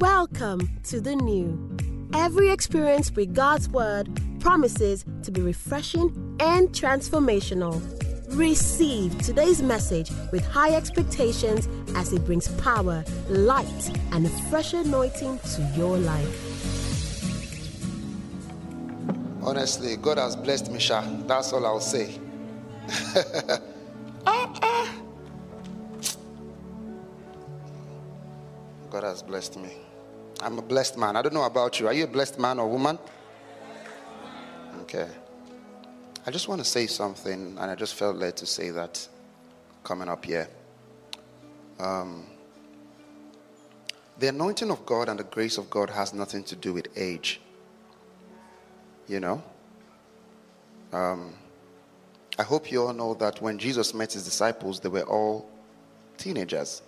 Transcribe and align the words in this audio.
Welcome 0.00 0.68
to 0.84 1.00
the 1.00 1.14
new. 1.14 1.76
Every 2.14 2.50
experience 2.50 3.12
with 3.12 3.32
God's 3.32 3.68
Word 3.68 4.08
promises 4.40 5.04
to 5.22 5.30
be 5.30 5.40
refreshing 5.40 6.36
and 6.40 6.68
transformational. 6.70 7.80
Receive 8.36 9.16
today's 9.18 9.62
message 9.62 10.10
with 10.32 10.44
high 10.44 10.74
expectations 10.74 11.68
as 11.94 12.12
it 12.12 12.26
brings 12.26 12.48
power, 12.60 13.04
light, 13.28 13.90
and 14.10 14.26
a 14.26 14.30
fresh 14.50 14.72
anointing 14.72 15.38
to 15.38 15.62
your 15.76 15.96
life. 15.96 16.40
Honestly, 19.42 19.96
God 19.96 20.18
has 20.18 20.34
blessed 20.34 20.72
me, 20.72 20.80
Sha. 20.80 21.04
That's 21.28 21.52
all 21.52 21.64
I'll 21.64 21.78
say. 21.78 22.18
blessed 29.26 29.56
me. 29.56 29.70
I'm 30.40 30.58
a 30.58 30.62
blessed 30.62 30.98
man. 30.98 31.16
I 31.16 31.22
don't 31.22 31.34
know 31.34 31.44
about 31.44 31.80
you. 31.80 31.86
Are 31.86 31.92
you 31.92 32.04
a 32.04 32.08
blessed 32.08 32.38
man 32.38 32.58
or 32.58 32.68
woman? 32.68 32.98
Okay. 34.82 35.08
I 36.26 36.30
just 36.30 36.48
want 36.48 36.60
to 36.60 36.64
say 36.64 36.86
something, 36.86 37.56
and 37.58 37.70
I 37.70 37.74
just 37.74 37.94
felt 37.94 38.16
led 38.16 38.36
to 38.38 38.46
say 38.46 38.70
that 38.70 39.06
coming 39.82 40.08
up 40.08 40.24
here. 40.24 40.48
Um, 41.78 42.26
the 44.18 44.28
anointing 44.28 44.70
of 44.70 44.86
God 44.86 45.08
and 45.08 45.18
the 45.18 45.24
grace 45.24 45.58
of 45.58 45.68
God 45.68 45.90
has 45.90 46.14
nothing 46.14 46.44
to 46.44 46.56
do 46.56 46.72
with 46.72 46.88
age. 46.96 47.40
You 49.06 49.20
know? 49.20 49.42
Um, 50.92 51.34
I 52.38 52.42
hope 52.42 52.70
you 52.70 52.86
all 52.86 52.92
know 52.92 53.14
that 53.14 53.42
when 53.42 53.58
Jesus 53.58 53.92
met 53.94 54.12
his 54.12 54.24
disciples, 54.24 54.80
they 54.80 54.88
were 54.88 55.02
all 55.02 55.48
teenagers. 56.16 56.82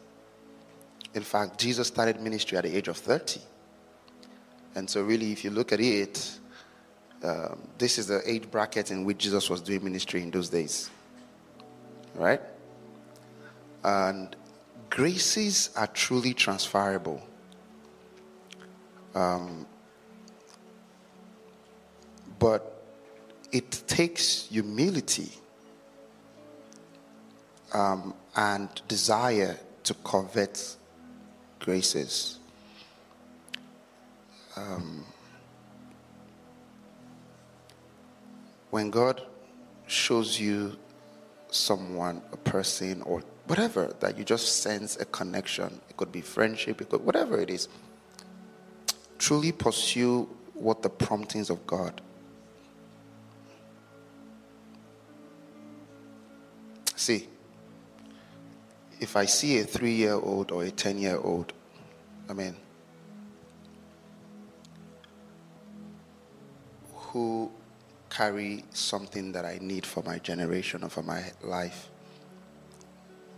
In 1.16 1.22
fact, 1.22 1.58
Jesus 1.58 1.88
started 1.88 2.20
ministry 2.20 2.58
at 2.58 2.64
the 2.64 2.76
age 2.76 2.88
of 2.88 2.98
30. 2.98 3.40
And 4.74 4.88
so, 4.88 5.02
really, 5.02 5.32
if 5.32 5.44
you 5.44 5.50
look 5.50 5.72
at 5.72 5.80
it, 5.80 6.38
um, 7.24 7.58
this 7.78 7.96
is 7.96 8.06
the 8.06 8.20
age 8.30 8.50
bracket 8.50 8.90
in 8.90 9.02
which 9.02 9.16
Jesus 9.16 9.48
was 9.48 9.62
doing 9.62 9.82
ministry 9.82 10.22
in 10.22 10.30
those 10.30 10.50
days. 10.50 10.90
Right? 12.14 12.42
And 13.82 14.36
graces 14.90 15.70
are 15.74 15.86
truly 15.86 16.34
transferable. 16.34 17.26
Um, 19.14 19.66
but 22.38 22.84
it 23.52 23.70
takes 23.86 24.48
humility 24.48 25.32
um, 27.72 28.12
and 28.36 28.68
desire 28.86 29.58
to 29.84 29.94
covet 30.04 30.76
graces. 31.66 32.38
Um, 34.54 35.04
when 38.70 38.88
God 38.90 39.20
shows 39.88 40.38
you 40.40 40.76
someone, 41.50 42.22
a 42.32 42.36
person, 42.36 43.02
or 43.02 43.22
whatever 43.48 43.92
that 43.98 44.16
you 44.16 44.24
just 44.24 44.62
sense 44.62 44.96
a 44.96 45.04
connection, 45.06 45.80
it 45.90 45.96
could 45.96 46.12
be 46.12 46.20
friendship, 46.20 46.80
it 46.80 46.88
could 46.88 47.04
whatever 47.04 47.36
it 47.38 47.50
is. 47.50 47.68
Truly 49.18 49.50
pursue 49.50 50.28
what 50.54 50.82
the 50.82 50.88
promptings 50.88 51.50
of 51.50 51.66
God. 51.66 52.00
See, 56.94 57.26
if 59.00 59.16
I 59.16 59.26
see 59.26 59.58
a 59.58 59.64
three 59.64 59.92
year 59.92 60.14
old 60.14 60.50
or 60.50 60.64
a 60.64 60.70
10 60.70 60.98
year 60.98 61.18
old, 61.18 61.52
I 62.28 62.32
mean, 62.32 62.56
who 66.94 67.50
carry 68.10 68.64
something 68.70 69.32
that 69.32 69.44
I 69.44 69.58
need 69.60 69.84
for 69.84 70.02
my 70.02 70.18
generation 70.18 70.82
or 70.82 70.88
for 70.88 71.02
my 71.02 71.22
life. 71.42 71.90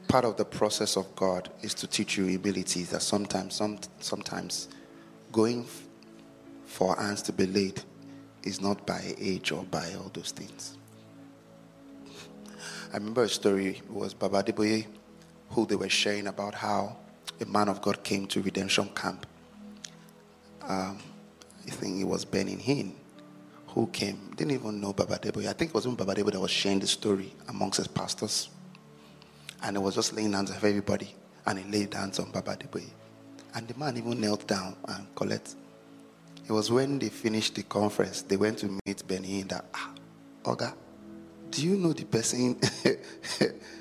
Part 0.06 0.25
of 0.25 0.37
the 0.37 0.44
process 0.44 0.97
of 0.97 1.15
God 1.16 1.50
is 1.62 1.75
to 1.75 1.87
teach 1.87 2.16
you 2.16 2.34
ability 2.34 2.84
that 2.84 3.03
sometimes, 3.03 3.54
some, 3.54 3.78
sometimes 4.00 4.69
going 5.33 5.66
for 6.65 6.97
hands 6.97 7.22
to 7.22 7.33
be 7.33 7.47
laid 7.47 7.83
is 8.44 8.60
not 8.60 8.87
by 8.87 9.15
age 9.19 9.53
or 9.53 9.65
by 9.65 9.93
all 9.94 10.10
those 10.15 10.31
things. 10.31 10.78
I 12.93 12.97
remember 12.97 13.25
a 13.25 13.28
story, 13.28 13.77
it 13.77 13.91
was 13.91 14.15
Baba 14.15 14.43
Adeboye 14.43 14.87
who 15.50 15.66
they 15.66 15.76
were 15.76 15.88
sharing 15.88 16.26
about 16.26 16.54
how 16.54 16.97
a 17.41 17.44
man 17.47 17.69
of 17.69 17.81
God 17.82 18.03
came 18.03 18.26
to 18.28 18.42
redemption 18.42 18.88
camp. 18.94 19.26
Um, 20.62 20.98
I 21.66 21.70
think 21.70 22.00
it 22.00 22.04
was 22.04 22.25
Benny 22.25 22.56
Hinn 22.56 22.92
who 23.69 23.86
came. 23.88 24.32
Didn't 24.36 24.53
even 24.53 24.81
know 24.81 24.92
Baba 24.92 25.19
Adeboye. 25.19 25.47
I 25.48 25.53
think 25.53 25.70
it 25.70 25.75
was 25.75 25.86
even 25.86 25.97
Baba 25.97 26.14
Adeboye 26.14 26.32
that 26.32 26.41
was 26.41 26.50
sharing 26.50 26.78
the 26.81 26.86
story 26.86 27.32
amongst 27.48 27.78
his 27.78 27.86
pastors. 27.88 28.48
And 29.62 29.76
it 29.76 29.81
was 29.81 29.94
just 29.94 30.12
laying 30.14 30.32
hands 30.32 30.50
on 30.50 30.56
everybody. 30.56 31.14
And 31.47 31.59
he 31.59 31.70
laid 31.70 31.94
hands 31.94 32.19
on 32.19 32.30
Baba 32.30 32.56
Adeboye. 32.56 32.91
And 33.54 33.66
the 33.66 33.78
man 33.78 33.97
even 33.97 34.20
knelt 34.20 34.47
down 34.47 34.76
and 34.86 35.15
collect. 35.15 35.54
It 36.47 36.53
was 36.53 36.70
when 36.70 36.98
they 36.98 37.09
finished 37.09 37.54
the 37.54 37.62
conference, 37.62 38.22
they 38.22 38.36
went 38.36 38.59
to 38.59 38.78
meet 38.86 39.06
Benny 39.06 39.42
Hinn 39.42 39.48
that, 39.48 39.66
ah, 39.75 39.91
Oga, 40.44 40.75
do 41.50 41.62
you 41.66 41.76
know 41.76 41.92
the 41.92 42.04
person 42.04 42.59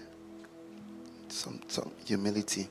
some, 1.37 1.61
some 1.67 1.91
humility. 2.05 2.67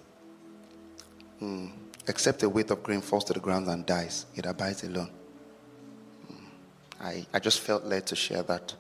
Mm. 1.41 1.73
Except 2.09 2.43
a 2.43 2.49
weight 2.49 2.71
of 2.71 2.83
grain 2.83 3.01
falls 3.01 3.25
to 3.25 3.33
the 3.33 3.41
ground 3.41 3.69
and 3.69 3.85
dies, 3.85 4.27
it 4.35 4.47
abides 4.47 4.85
alone. 4.85 5.11
Mm. 6.31 6.37
I, 7.01 7.27
I 7.33 7.39
just 7.39 7.61
felt 7.61 7.85
led 7.85 8.07
to 8.07 8.17
share 8.17 8.43
that. 8.45 8.75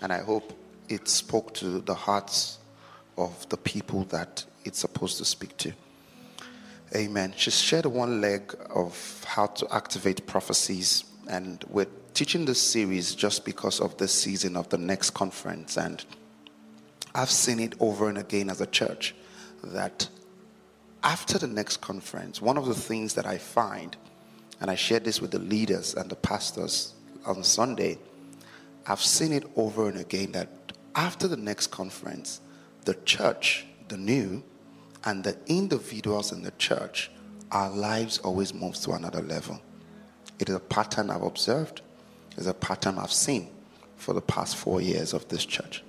And 0.00 0.12
I 0.12 0.18
hope 0.22 0.52
it 0.88 1.08
spoke 1.08 1.54
to 1.54 1.80
the 1.80 1.94
hearts 1.94 2.58
of 3.16 3.48
the 3.48 3.56
people 3.56 4.04
that 4.04 4.44
it's 4.64 4.78
supposed 4.78 5.18
to 5.18 5.24
speak 5.24 5.56
to. 5.58 5.72
Amen. 6.94 7.32
She 7.36 7.50
shared 7.50 7.86
one 7.86 8.20
leg 8.20 8.54
of 8.70 9.24
how 9.26 9.46
to 9.46 9.74
activate 9.74 10.26
prophecies, 10.26 11.04
and 11.28 11.64
we're 11.70 11.86
teaching 12.12 12.44
this 12.44 12.60
series 12.60 13.14
just 13.14 13.46
because 13.46 13.80
of 13.80 13.96
the 13.96 14.06
season 14.06 14.56
of 14.56 14.68
the 14.68 14.76
next 14.76 15.10
conference. 15.10 15.78
And 15.78 16.04
I've 17.14 17.30
seen 17.30 17.60
it 17.60 17.74
over 17.78 18.08
and 18.08 18.16
again 18.16 18.48
as 18.48 18.60
a 18.60 18.66
church 18.66 19.14
that 19.62 20.08
after 21.02 21.38
the 21.38 21.46
next 21.46 21.80
conference, 21.80 22.40
one 22.40 22.56
of 22.56 22.66
the 22.66 22.74
things 22.74 23.14
that 23.14 23.26
I 23.26 23.38
find, 23.38 23.96
and 24.60 24.70
I 24.70 24.76
shared 24.76 25.04
this 25.04 25.20
with 25.20 25.30
the 25.30 25.38
leaders 25.38 25.94
and 25.94 26.08
the 26.08 26.16
pastors 26.16 26.94
on 27.26 27.44
Sunday, 27.44 27.98
I've 28.86 29.02
seen 29.02 29.32
it 29.32 29.44
over 29.56 29.88
and 29.88 29.98
again 29.98 30.32
that 30.32 30.48
after 30.94 31.28
the 31.28 31.36
next 31.36 31.68
conference, 31.68 32.40
the 32.84 32.94
church, 33.04 33.66
the 33.88 33.96
new, 33.96 34.42
and 35.04 35.22
the 35.22 35.36
individuals 35.46 36.32
in 36.32 36.42
the 36.42 36.52
church, 36.52 37.10
our 37.50 37.70
lives 37.70 38.18
always 38.18 38.54
moves 38.54 38.80
to 38.80 38.92
another 38.92 39.20
level. 39.20 39.60
It 40.38 40.48
is 40.48 40.54
a 40.54 40.60
pattern 40.60 41.10
I've 41.10 41.22
observed, 41.22 41.82
it's 42.36 42.46
a 42.46 42.54
pattern 42.54 42.98
I've 42.98 43.12
seen 43.12 43.50
for 43.96 44.14
the 44.14 44.22
past 44.22 44.56
four 44.56 44.80
years 44.80 45.12
of 45.12 45.28
this 45.28 45.44
church 45.44 45.84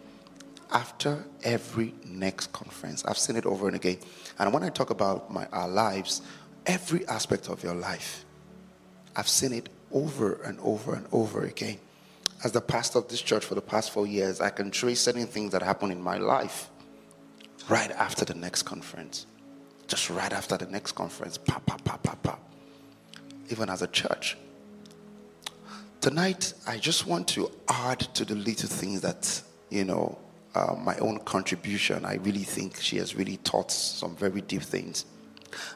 after 0.74 1.24
every 1.44 1.94
next 2.06 2.52
conference. 2.52 3.06
I've 3.06 3.18
seen 3.18 3.36
it 3.36 3.46
over 3.46 3.68
and 3.68 3.76
again. 3.76 3.98
And 4.40 4.52
when 4.52 4.64
I 4.64 4.70
talk 4.70 4.90
about 4.90 5.32
my, 5.32 5.46
our 5.48 5.68
lives, 5.68 6.22
every 6.66 7.08
aspect 7.08 7.50
of 7.50 7.64
your 7.64 7.76
life, 7.76 8.26
I've 9.16 9.28
seen 9.30 9.54
it 9.54 9.70
over 9.92 10.42
and 10.42 10.60
over 10.62 10.96
and 10.96 11.06
over 11.12 11.44
again. 11.44 11.78
As 12.44 12.52
the 12.52 12.62
pastor 12.62 13.00
of 13.00 13.08
this 13.08 13.22
church 13.22 13.46
for 13.46 13.56
the 13.56 13.62
past 13.62 13.92
four 13.92 14.08
years, 14.08 14.42
I 14.42 14.50
can 14.50 14.72
trace 14.72 15.00
certain 15.00 15.28
things 15.28 15.52
that 15.52 15.62
happen 15.62 15.92
in 15.92 16.02
my 16.02 16.18
life 16.18 16.70
right 17.70 17.92
after 17.92 18.26
the 18.26 18.34
next 18.34 18.64
conference. 18.64 19.28
Just 19.88 20.10
right 20.10 20.34
after 20.34 20.58
the 20.58 20.66
next 20.66 20.94
conference. 20.94 21.38
Pop, 21.38 21.66
pop, 21.66 21.84
pop, 21.84 22.04
pop, 22.04 22.24
pop. 22.24 22.52
Even 23.50 23.70
as 23.70 23.82
a 23.82 23.88
church. 23.88 24.38
Tonight, 26.02 26.54
I 26.68 26.80
just 26.80 27.06
want 27.08 27.28
to 27.30 27.50
add 27.70 28.00
to 28.16 28.26
the 28.26 28.36
little 28.36 28.68
things 28.68 29.02
that, 29.02 29.42
you 29.70 29.86
know, 29.86 30.18
uh, 30.56 30.76
my 30.78 30.98
own 30.98 31.20
contribution, 31.20 32.06
I 32.06 32.16
really 32.16 32.44
think 32.44 32.80
she 32.80 32.98
has 32.98 33.16
really 33.16 33.38
taught 33.38 33.72
some 33.72 34.16
very 34.16 34.42
deep 34.42 34.62
things. 34.62 35.06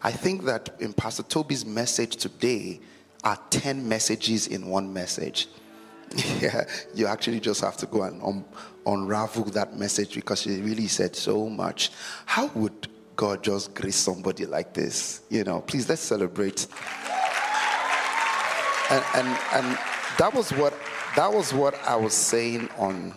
I 0.04 0.12
think 0.12 0.46
that 0.46 0.70
in 0.80 0.94
Pastor 0.94 1.24
Toby's 1.24 1.66
message 1.66 2.16
today 2.16 2.80
are 3.24 3.40
10 3.50 3.88
messages 3.88 4.48
in 4.48 4.68
one 4.68 4.92
message. 4.92 5.48
yeah, 6.40 6.66
you 6.96 7.06
actually 7.08 7.40
just 7.40 7.62
have 7.62 7.78
to 7.78 7.86
go 7.86 8.04
and 8.04 8.22
un- 8.24 8.46
unravel 8.86 9.44
that 9.46 9.76
message 9.78 10.16
because 10.16 10.42
she 10.42 10.62
really 10.62 10.88
said 10.88 11.16
so 11.16 11.50
much. 11.50 11.92
How 12.26 12.48
would 12.48 12.88
God 13.16 13.44
just 13.44 13.74
grace 13.74 13.96
somebody 13.96 14.46
like 14.46 14.74
this? 14.74 15.22
You 15.30 15.44
know, 15.44 15.62
please 15.62 15.90
let's 15.90 16.02
celebrate. 16.02 16.68
And, 18.90 19.04
and, 19.16 19.28
and 19.54 19.80
that 20.18 20.32
was 20.34 20.52
what 20.52 20.74
that 21.18 21.34
was 21.34 21.54
what 21.54 21.76
I 21.84 21.96
was 21.96 22.14
saying 22.14 22.70
on 22.78 23.14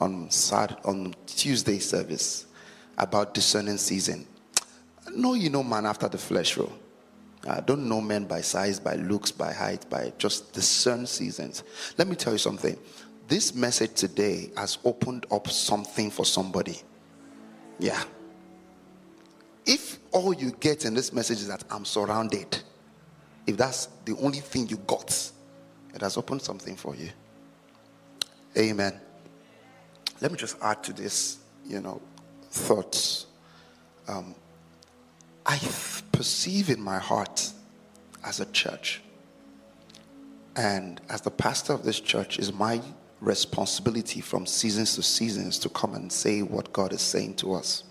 on 0.00 0.30
Saturday, 0.30 0.80
on 0.84 1.14
Tuesday 1.26 1.78
service 1.78 2.46
about 2.98 3.34
discerning 3.34 3.76
season. 3.76 4.26
No, 5.14 5.34
you 5.34 5.50
know 5.50 5.62
man 5.62 5.86
after 5.86 6.08
the 6.08 6.18
flesh, 6.18 6.54
bro. 6.54 6.72
I 7.48 7.60
don't 7.60 7.88
know 7.88 8.00
men 8.00 8.24
by 8.24 8.42
size, 8.42 8.78
by 8.78 8.96
looks, 8.96 9.30
by 9.30 9.52
height, 9.52 9.88
by 9.88 10.12
just 10.18 10.52
discern 10.52 11.06
seasons. 11.06 11.64
Let 11.96 12.06
me 12.06 12.14
tell 12.14 12.34
you 12.34 12.38
something. 12.38 12.76
This 13.28 13.54
message 13.54 13.94
today 13.94 14.50
has 14.56 14.78
opened 14.84 15.26
up 15.30 15.48
something 15.48 16.10
for 16.10 16.24
somebody. 16.26 16.76
Yeah. 17.78 18.02
If 19.64 19.98
all 20.10 20.34
you 20.34 20.50
get 20.60 20.84
in 20.84 20.94
this 20.94 21.12
message 21.12 21.38
is 21.38 21.48
that 21.48 21.64
I'm 21.70 21.84
surrounded, 21.84 22.58
if 23.46 23.56
that's 23.56 23.86
the 24.04 24.16
only 24.18 24.40
thing 24.40 24.68
you 24.68 24.76
got, 24.78 25.30
it 25.94 26.00
has 26.02 26.16
opened 26.16 26.42
something 26.42 26.76
for 26.76 26.94
you. 26.94 27.10
Amen. 28.56 29.00
Let 30.20 30.30
me 30.30 30.36
just 30.36 30.56
add 30.62 30.82
to 30.84 30.92
this, 30.92 31.38
you 31.66 31.80
know, 31.80 32.00
thoughts. 32.50 33.26
Um, 34.08 34.34
I 35.46 35.58
perceive 36.12 36.68
in 36.68 36.80
my 36.80 36.98
heart 36.98 37.52
as 38.24 38.40
a 38.40 38.46
church 38.46 39.00
and 40.56 41.00
as 41.08 41.20
the 41.20 41.30
pastor 41.30 41.72
of 41.72 41.84
this 41.84 42.00
church 42.00 42.38
is 42.38 42.52
my 42.52 42.80
responsibility 43.20 44.20
from 44.20 44.46
seasons 44.46 44.94
to 44.96 45.02
seasons 45.02 45.58
to 45.60 45.68
come 45.68 45.94
and 45.94 46.12
say 46.12 46.42
what 46.42 46.72
God 46.72 46.92
is 46.92 47.00
saying 47.00 47.34
to 47.36 47.54
us. 47.54 47.84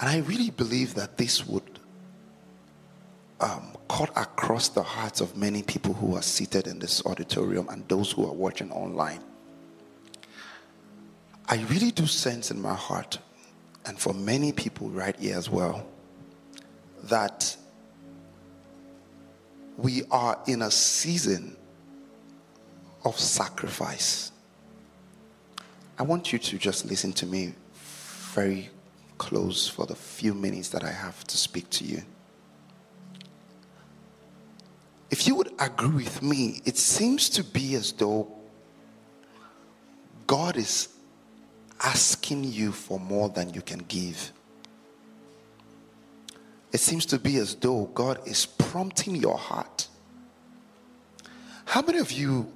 And 0.00 0.08
I 0.08 0.18
really 0.20 0.50
believe 0.50 0.94
that 0.94 1.16
this 1.16 1.46
would 1.46 1.78
um, 3.40 3.76
cut 3.88 4.10
across 4.16 4.68
the 4.68 4.82
hearts 4.82 5.20
of 5.20 5.36
many 5.36 5.62
people 5.62 5.94
who 5.94 6.16
are 6.16 6.22
seated 6.22 6.66
in 6.66 6.78
this 6.78 7.04
auditorium 7.04 7.68
and 7.68 7.86
those 7.88 8.12
who 8.12 8.26
are 8.26 8.32
watching 8.32 8.70
online. 8.72 9.22
I 11.46 11.62
really 11.68 11.90
do 11.90 12.06
sense 12.06 12.50
in 12.50 12.60
my 12.60 12.74
heart, 12.74 13.18
and 13.84 13.98
for 13.98 14.14
many 14.14 14.52
people 14.52 14.88
right 14.88 15.14
here 15.18 15.36
as 15.36 15.50
well, 15.50 15.86
that 17.04 17.56
we 19.76 20.04
are 20.10 20.38
in 20.46 20.62
a 20.62 20.70
season 20.70 21.56
of 23.04 23.18
sacrifice. 23.18 24.32
I 25.98 26.02
want 26.02 26.32
you 26.32 26.38
to 26.38 26.58
just 26.58 26.86
listen 26.86 27.12
to 27.14 27.26
me 27.26 27.54
very 28.32 28.70
close 29.18 29.68
for 29.68 29.86
the 29.86 29.94
few 29.94 30.34
minutes 30.34 30.70
that 30.70 30.82
I 30.82 30.90
have 30.90 31.24
to 31.24 31.36
speak 31.36 31.68
to 31.70 31.84
you. 31.84 32.02
If 35.10 35.26
you 35.26 35.34
would 35.36 35.52
agree 35.58 36.04
with 36.04 36.22
me, 36.22 36.62
it 36.64 36.76
seems 36.76 37.28
to 37.30 37.44
be 37.44 37.74
as 37.74 37.92
though 37.92 38.26
God 40.26 40.56
is 40.56 40.88
asking 41.84 42.44
you 42.44 42.72
for 42.72 42.98
more 42.98 43.28
than 43.28 43.52
you 43.52 43.60
can 43.60 43.84
give. 43.88 44.32
It 46.72 46.80
seems 46.80 47.06
to 47.06 47.18
be 47.18 47.36
as 47.36 47.54
though 47.54 47.84
God 47.94 48.26
is 48.26 48.46
prompting 48.46 49.14
your 49.14 49.36
heart. 49.36 49.86
How 51.66 51.82
many 51.82 51.98
of 51.98 52.10
you, 52.10 52.50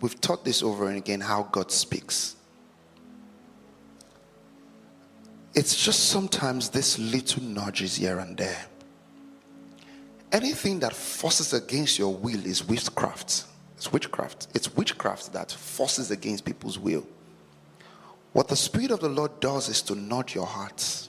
we've 0.00 0.18
taught 0.20 0.44
this 0.44 0.62
over 0.62 0.88
and 0.88 0.96
again, 0.96 1.20
how 1.20 1.42
God 1.42 1.70
speaks? 1.70 2.36
It's 5.54 5.76
just 5.84 6.08
sometimes 6.08 6.70
this 6.70 6.98
little 6.98 7.42
nudges 7.42 7.96
here 7.96 8.20
and 8.20 8.36
there. 8.36 8.64
Anything 10.30 10.78
that 10.80 10.94
forces 10.94 11.52
against 11.52 11.98
your 11.98 12.14
will 12.14 12.46
is 12.46 12.66
witchcraft. 12.66 13.44
It's 13.76 13.90
witchcraft. 13.92 14.48
It's 14.54 14.74
witchcraft 14.76 15.32
that 15.32 15.50
forces 15.50 16.10
against 16.10 16.44
people's 16.44 16.78
will. 16.78 17.06
What 18.32 18.48
the 18.48 18.56
Spirit 18.56 18.90
of 18.90 19.00
the 19.00 19.08
Lord 19.08 19.40
does 19.40 19.68
is 19.68 19.82
to 19.82 19.94
nudge 19.94 20.34
your 20.34 20.46
hearts. 20.46 21.08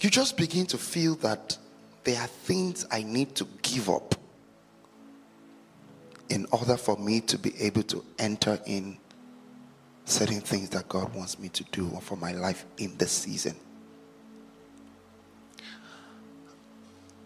You 0.00 0.10
just 0.10 0.36
begin 0.36 0.66
to 0.66 0.78
feel 0.78 1.14
that 1.16 1.56
there 2.04 2.20
are 2.20 2.26
things 2.26 2.86
I 2.90 3.02
need 3.02 3.34
to 3.36 3.46
give 3.62 3.88
up 3.88 4.14
in 6.28 6.46
order 6.52 6.76
for 6.76 6.96
me 6.96 7.20
to 7.22 7.38
be 7.38 7.52
able 7.60 7.82
to 7.84 8.04
enter 8.18 8.58
in 8.66 8.98
certain 10.04 10.40
things 10.40 10.70
that 10.70 10.88
God 10.88 11.12
wants 11.14 11.38
me 11.38 11.48
to 11.50 11.64
do 11.64 11.88
for 12.00 12.16
my 12.16 12.32
life 12.32 12.64
in 12.78 12.96
this 12.96 13.12
season. 13.12 13.56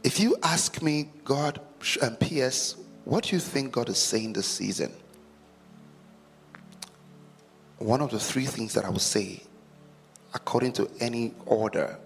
If 0.02 0.18
you 0.18 0.36
ask 0.42 0.80
me, 0.80 1.10
God, 1.24 1.60
and 2.00 2.12
um, 2.12 2.16
P.S., 2.16 2.76
what 3.04 3.24
do 3.24 3.36
you 3.36 3.40
think 3.40 3.72
God 3.72 3.88
is 3.88 3.98
saying 3.98 4.32
this 4.32 4.46
season? 4.46 4.92
One 7.80 8.02
of 8.02 8.10
the 8.10 8.20
three 8.20 8.44
things 8.44 8.74
that 8.74 8.84
I 8.84 8.90
would 8.90 9.00
say, 9.00 9.42
according 10.34 10.74
to 10.74 10.90
any 11.00 11.32
order, 11.46 11.98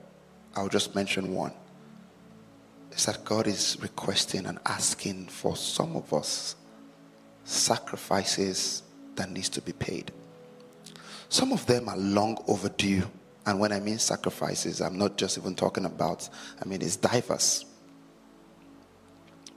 I'll 0.54 0.68
just 0.68 0.94
mention 0.94 1.34
one, 1.34 1.52
is 2.92 3.06
that 3.06 3.24
God 3.24 3.48
is 3.48 3.76
requesting 3.80 4.46
and 4.46 4.60
asking 4.66 5.26
for 5.26 5.56
some 5.56 5.96
of 5.96 6.14
us 6.14 6.54
sacrifices 7.42 8.84
that 9.16 9.30
needs 9.30 9.48
to 9.48 9.60
be 9.60 9.72
paid. 9.72 10.12
Some 11.28 11.52
of 11.52 11.66
them 11.66 11.88
are 11.88 11.96
long 11.96 12.42
overdue. 12.46 13.02
And 13.44 13.58
when 13.58 13.72
I 13.72 13.80
mean 13.80 13.98
sacrifices, 13.98 14.80
I'm 14.80 14.96
not 14.96 15.16
just 15.16 15.38
even 15.38 15.56
talking 15.56 15.86
about, 15.86 16.28
I 16.62 16.66
mean, 16.66 16.82
it's 16.82 16.94
diverse. 16.94 17.64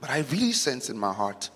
But 0.00 0.10
I 0.10 0.24
really 0.32 0.50
sense 0.50 0.90
in 0.90 0.98
my 0.98 1.12
heart 1.12 1.50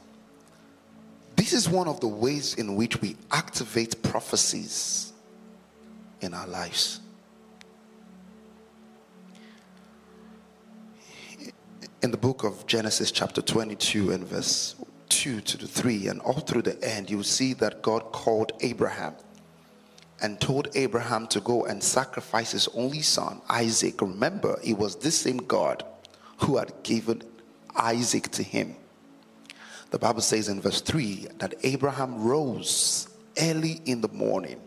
this 1.43 1.53
is 1.53 1.69
one 1.69 1.89
of 1.89 1.99
the 1.99 2.07
ways 2.07 2.55
in 2.55 2.77
which 2.77 3.01
we 3.01 3.17
activate 3.33 4.01
prophecies 4.01 5.13
in 6.21 6.35
our 6.35 6.47
lives. 6.47 7.01
In 12.01 12.13
the 12.13 12.17
book 12.17 12.45
of 12.45 12.65
Genesis, 12.69 13.11
chapter 13.11 13.43
22, 13.43 14.13
and 14.13 14.25
verse 14.25 14.77
2 15.09 15.41
to 15.41 15.57
the 15.59 15.67
3, 15.67 16.07
and 16.07 16.21
all 16.21 16.39
through 16.39 16.63
the 16.63 16.81
end, 16.81 17.11
you 17.11 17.25
see 17.25 17.55
that 17.55 17.83
God 17.83 18.13
called 18.13 18.53
Abraham 18.61 19.17
and 20.21 20.41
told 20.41 20.69
Abraham 20.77 21.27
to 21.27 21.41
go 21.41 21.65
and 21.65 21.83
sacrifice 21.83 22.53
his 22.53 22.69
only 22.69 23.03
son, 23.03 23.41
Isaac. 23.49 24.01
Remember, 24.01 24.61
it 24.63 24.79
was 24.79 24.95
this 24.95 25.19
same 25.19 25.39
God 25.39 25.85
who 26.39 26.57
had 26.59 26.73
given 26.85 27.23
Isaac 27.75 28.31
to 28.31 28.45
him. 28.45 28.77
The 29.93 29.99
Bible 29.99 30.23
says 30.23 30.49
in 30.49 30.59
verse 30.59 30.81
3 30.81 31.29
that 31.39 31.55
Abraham 31.63 32.25
rose 32.25 33.09
early 33.39 33.83
in 33.85 34.01
the 34.01 34.09
morning 34.09 34.59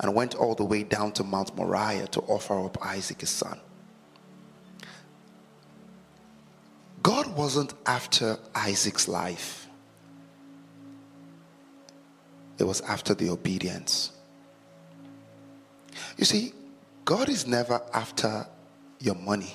and 0.00 0.12
went 0.12 0.34
all 0.34 0.56
the 0.56 0.64
way 0.64 0.82
down 0.82 1.12
to 1.12 1.24
Mount 1.24 1.54
Moriah 1.56 2.08
to 2.08 2.20
offer 2.22 2.58
up 2.64 2.76
Isaac 2.84 3.20
his 3.20 3.30
son. 3.30 3.60
God 7.00 7.36
wasn't 7.36 7.74
after 7.86 8.38
Isaac's 8.56 9.06
life, 9.06 9.68
it 12.58 12.64
was 12.64 12.80
after 12.82 13.14
the 13.14 13.30
obedience. 13.30 14.10
You 16.16 16.24
see, 16.24 16.52
God 17.04 17.28
is 17.28 17.46
never 17.46 17.80
after 17.92 18.46
your 18.98 19.14
money 19.14 19.52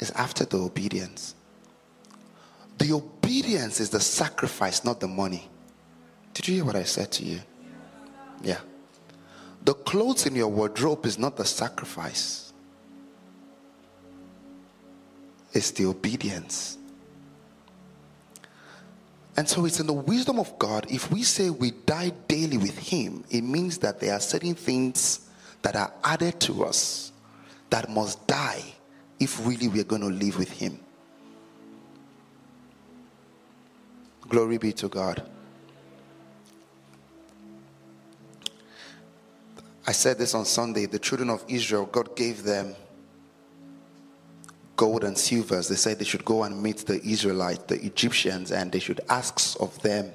is 0.00 0.10
after 0.12 0.44
the 0.46 0.58
obedience. 0.58 1.34
The 2.78 2.92
obedience 2.92 3.80
is 3.80 3.90
the 3.90 4.00
sacrifice, 4.00 4.84
not 4.84 5.00
the 5.00 5.08
money. 5.08 5.48
Did 6.34 6.48
you 6.48 6.54
hear 6.56 6.64
what 6.64 6.76
I 6.76 6.82
said 6.82 7.12
to 7.12 7.24
you? 7.24 7.40
Yeah. 8.42 8.58
The 9.64 9.74
clothes 9.74 10.26
in 10.26 10.34
your 10.34 10.48
wardrobe 10.48 11.06
is 11.06 11.18
not 11.18 11.36
the 11.36 11.44
sacrifice, 11.44 12.52
it's 15.52 15.70
the 15.70 15.86
obedience. 15.86 16.78
And 19.36 19.48
so 19.48 19.64
it's 19.64 19.80
in 19.80 19.88
the 19.88 19.92
wisdom 19.92 20.38
of 20.38 20.56
God. 20.60 20.86
If 20.88 21.10
we 21.10 21.24
say 21.24 21.50
we 21.50 21.72
die 21.72 22.12
daily 22.28 22.56
with 22.56 22.78
Him, 22.78 23.24
it 23.30 23.42
means 23.42 23.78
that 23.78 23.98
there 23.98 24.14
are 24.14 24.20
certain 24.20 24.54
things 24.54 25.28
that 25.62 25.74
are 25.74 25.92
added 26.04 26.38
to 26.42 26.64
us 26.64 27.10
that 27.70 27.90
must 27.90 28.24
die 28.28 28.62
if 29.18 29.44
really 29.44 29.66
we're 29.66 29.82
going 29.82 30.02
to 30.02 30.08
live 30.08 30.38
with 30.38 30.52
Him. 30.52 30.78
Glory 34.28 34.58
be 34.58 34.72
to 34.72 34.88
God. 34.88 35.22
I 39.86 39.92
said 39.92 40.18
this 40.18 40.34
on 40.34 40.44
Sunday. 40.44 40.86
The 40.86 40.98
children 40.98 41.28
of 41.28 41.44
Israel, 41.46 41.86
God 41.86 42.16
gave 42.16 42.42
them 42.42 42.74
gold 44.76 45.04
and 45.04 45.16
silvers. 45.16 45.68
They 45.68 45.76
said 45.76 45.98
they 45.98 46.04
should 46.04 46.24
go 46.24 46.42
and 46.44 46.62
meet 46.62 46.78
the 46.78 47.02
Israelites, 47.04 47.64
the 47.64 47.84
Egyptians, 47.84 48.50
and 48.50 48.72
they 48.72 48.78
should 48.78 49.00
ask 49.08 49.60
of 49.60 49.80
them 49.82 50.10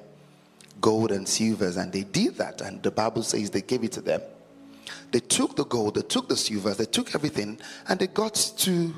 gold 0.80 1.12
and 1.12 1.28
silvers. 1.28 1.76
And 1.76 1.92
they 1.92 2.02
did 2.02 2.36
that. 2.36 2.60
And 2.60 2.82
the 2.82 2.90
Bible 2.90 3.22
says 3.22 3.50
they 3.50 3.62
gave 3.62 3.84
it 3.84 3.92
to 3.92 4.00
them. 4.00 4.20
They 5.12 5.20
took 5.20 5.56
the 5.56 5.64
gold, 5.64 5.94
they 5.94 6.02
took 6.02 6.28
the 6.28 6.36
silver, 6.36 6.74
they 6.74 6.84
took 6.84 7.14
everything, 7.14 7.60
and 7.88 7.98
they 7.98 8.06
got 8.06 8.34
to 8.34 8.92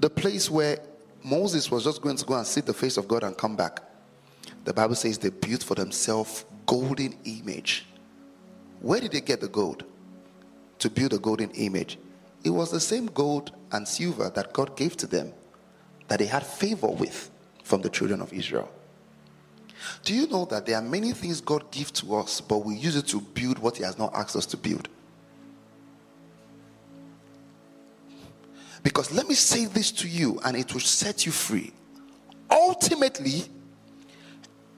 the 0.00 0.10
place 0.10 0.50
where 0.50 0.78
Moses 1.22 1.70
was 1.70 1.84
just 1.84 2.02
going 2.02 2.16
to 2.16 2.24
go 2.24 2.34
and 2.34 2.46
see 2.46 2.60
the 2.60 2.74
face 2.74 2.96
of 2.96 3.08
God 3.08 3.22
and 3.22 3.36
come 3.36 3.56
back. 3.56 3.80
The 4.64 4.72
Bible 4.72 4.94
says 4.94 5.18
they 5.18 5.30
built 5.30 5.62
for 5.62 5.74
themselves 5.74 6.44
golden 6.66 7.16
image. 7.24 7.86
Where 8.80 9.00
did 9.00 9.12
they 9.12 9.20
get 9.20 9.40
the 9.40 9.48
gold 9.48 9.84
to 10.78 10.90
build 10.90 11.12
a 11.12 11.18
golden 11.18 11.50
image? 11.50 11.98
it 12.44 12.50
was 12.50 12.70
the 12.70 12.80
same 12.80 13.06
gold 13.06 13.52
and 13.70 13.86
silver 13.86 14.30
that 14.30 14.52
God 14.52 14.76
gave 14.76 14.96
to 14.98 15.06
them 15.06 15.32
that 16.08 16.18
they 16.18 16.26
had 16.26 16.44
favor 16.44 16.88
with 16.88 17.30
from 17.62 17.82
the 17.82 17.88
children 17.88 18.20
of 18.20 18.32
Israel. 18.32 18.70
Do 20.04 20.14
you 20.14 20.26
know 20.26 20.44
that 20.46 20.66
there 20.66 20.76
are 20.76 20.82
many 20.82 21.12
things 21.12 21.40
God 21.40 21.70
gives 21.70 21.90
to 21.92 22.16
us, 22.16 22.40
but 22.40 22.58
we 22.58 22.74
use 22.76 22.96
it 22.96 23.06
to 23.08 23.20
build 23.20 23.58
what 23.58 23.76
He 23.76 23.84
has 23.84 23.98
not 23.98 24.14
asked 24.14 24.36
us 24.36 24.46
to 24.46 24.56
build? 24.56 24.88
Because 28.82 29.12
let 29.12 29.28
me 29.28 29.34
say 29.34 29.66
this 29.66 29.92
to 29.92 30.08
you, 30.08 30.40
and 30.44 30.56
it 30.56 30.72
will 30.72 30.80
set 30.80 31.24
you 31.24 31.32
free. 31.32 31.72
Ultimately, 32.50 33.44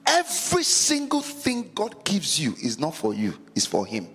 every 0.05 0.63
single 0.63 1.21
thing 1.21 1.71
God 1.73 2.03
gives 2.03 2.39
you 2.39 2.55
is 2.61 2.79
not 2.79 2.95
for 2.95 3.13
you, 3.13 3.37
it's 3.55 3.65
for 3.65 3.85
Him. 3.85 4.07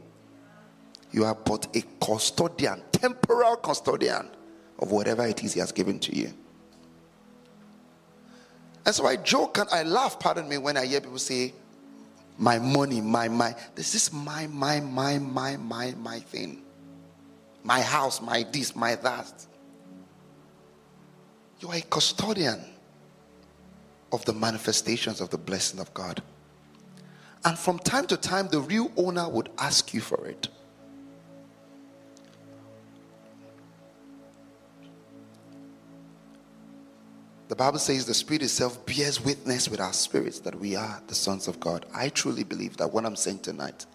You 1.13 1.25
are 1.25 1.35
but 1.35 1.75
a 1.77 1.83
custodian, 2.05 2.83
temporal 2.93 3.57
custodian 3.57 4.29
of 4.79 4.93
whatever 4.93 5.27
it 5.27 5.43
is 5.43 5.55
He 5.55 5.61
has 5.61 5.73
given 5.73 5.99
to 6.01 6.17
you. 6.17 6.33
And 8.87 8.95
so 8.95 9.07
I 9.07 9.17
joke 9.17 9.59
and 9.59 9.69
I 9.71 9.83
laugh, 9.83 10.19
pardon 10.19 10.49
me, 10.49 10.59
when 10.59 10.77
I 10.77 10.87
hear 10.87 11.01
people 11.01 11.19
say, 11.19 11.53
my 12.39 12.59
money, 12.59 13.03
my, 13.03 13.29
my, 13.29 13.55
this 13.75 13.95
is 13.95 14.13
my, 14.13 14.47
my, 14.47 14.81
my, 14.81 15.19
my, 15.19 15.57
my, 15.59 15.95
my 15.99 16.19
thing. 16.21 16.63
My 17.63 17.83
house, 17.83 18.23
my 18.23 18.47
this, 18.51 18.75
my 18.75 18.95
that. 18.95 19.47
You 21.61 21.69
are 21.69 21.77
a 21.77 21.83
custodian 21.83 22.65
of 24.13 24.25
the 24.25 24.33
manifestations 24.33 25.21
of 25.21 25.31
the 25.31 25.39
blessing 25.39 25.81
of 25.81 25.93
God. 25.95 26.23
And 27.45 27.59
from 27.59 27.79
time 27.79 28.07
to 28.09 28.17
time, 28.17 28.49
the 28.49 28.61
real 28.61 28.91
owner 28.97 29.29
would 29.29 29.49
ask 29.59 29.95
you 29.95 30.01
for 30.01 30.27
it. 30.27 30.49
The 37.49 37.57
Bible 37.57 37.81
says 37.81 38.07
the 38.07 38.15
Spirit 38.15 38.43
itself 38.43 38.87
bears 38.87 39.21
witness 39.21 39.69
with 39.69 39.81
our 39.81 39.93
spirits 39.93 40.39
that 40.41 40.55
we 40.55 40.77
are 40.77 41.03
the 41.09 41.17
sons 41.17 41.49
of 41.49 41.59
God. 41.59 41.85
I 41.93 42.09
truly 42.09 42.45
believe 42.45 42.77
that 42.77 42.93
what 42.93 43.05
I'm 43.05 43.17
saying 43.17 43.41
tonight 43.41 43.87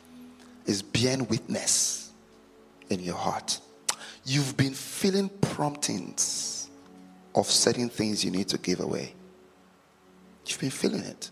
is 0.66 0.82
bearing 0.82 1.26
witness 1.28 2.12
in 2.90 3.00
your 3.00 3.16
heart. 3.16 3.60
You've 4.26 4.58
been 4.58 4.74
feeling 4.74 5.30
promptings 5.40 6.70
of 7.34 7.50
certain 7.50 7.88
things 7.88 8.26
you 8.26 8.32
need 8.32 8.50
to 8.50 8.58
give 8.58 8.82
away. 8.82 9.15
You've 10.46 10.60
been 10.60 10.70
feeling 10.70 11.04
it. 11.04 11.32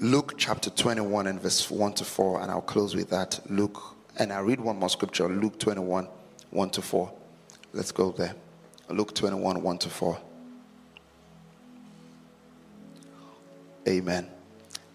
Luke 0.00 0.34
chapter 0.36 0.70
21 0.70 1.26
and 1.26 1.40
verse 1.40 1.68
1 1.70 1.92
to 1.94 2.04
4, 2.04 2.42
and 2.42 2.50
I'll 2.52 2.60
close 2.60 2.94
with 2.94 3.10
that. 3.10 3.40
Luke, 3.50 3.96
and 4.16 4.32
I'll 4.32 4.44
read 4.44 4.60
one 4.60 4.78
more 4.78 4.88
scripture 4.88 5.28
Luke 5.28 5.58
21 5.58 6.08
1 6.50 6.70
to 6.70 6.82
4. 6.82 7.12
Let's 7.72 7.92
go 7.92 8.12
there. 8.12 8.34
Luke 8.88 9.14
21 9.14 9.60
1 9.60 9.78
to 9.78 9.88
4. 9.88 10.18
Amen. 13.88 14.28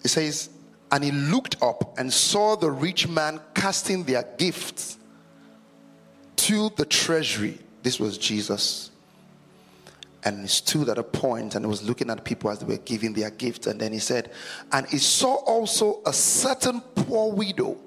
It 0.03 0.07
says, 0.07 0.49
And 0.93 1.03
he 1.03 1.11
looked 1.11 1.61
up 1.61 1.97
and 1.97 2.13
saw 2.13 2.55
the 2.55 2.71
rich 2.71 3.07
man 3.07 3.41
casting 3.53 4.03
their 4.03 4.23
gifts 4.37 4.97
to 6.37 6.69
the 6.77 6.85
treasury. 6.85 7.59
This 7.81 7.99
was 7.99 8.17
Jesus 8.17 8.91
and 10.25 10.41
he 10.41 10.47
stood 10.47 10.89
at 10.89 10.97
a 10.97 11.03
point 11.03 11.55
and 11.55 11.67
was 11.67 11.83
looking 11.83 12.09
at 12.09 12.23
people 12.23 12.49
as 12.49 12.59
they 12.59 12.65
were 12.65 12.77
giving 12.77 13.13
their 13.13 13.29
gifts. 13.29 13.67
And 13.67 13.79
then 13.79 13.91
he 13.91 13.99
said, 13.99 14.31
And 14.71 14.87
he 14.87 14.97
saw 14.97 15.35
also 15.35 16.01
a 16.05 16.13
certain 16.13 16.81
poor 16.95 17.33
widow 17.33 17.77